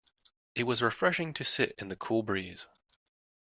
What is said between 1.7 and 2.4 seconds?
in the cool